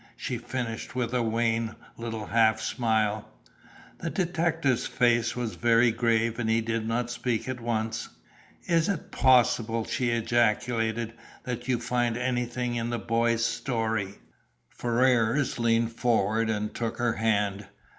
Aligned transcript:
She 0.17 0.39
finished 0.39 0.95
with 0.95 1.13
a 1.13 1.21
wan 1.21 1.75
little 1.95 2.25
half 2.25 2.59
smile. 2.59 3.29
The 3.99 4.09
detective's 4.09 4.87
face 4.87 5.35
was 5.35 5.53
very 5.53 5.91
grave 5.91 6.39
and 6.39 6.49
he 6.49 6.59
did 6.59 6.87
not 6.87 7.11
speak 7.11 7.47
at 7.47 7.61
once. 7.61 8.09
"Is 8.65 8.89
it 8.89 9.11
possible," 9.11 9.85
she 9.85 10.09
ejaculated, 10.09 11.13
"that 11.43 11.67
you 11.67 11.77
find 11.77 12.17
anything 12.17 12.73
in 12.73 12.89
the 12.89 12.97
boy's 12.97 13.45
story?" 13.45 14.15
Ferrars 14.69 15.59
leaned 15.59 15.91
forward 15.91 16.49
and 16.49 16.73
took 16.73 16.97
her 16.97 17.13
hand. 17.17 17.67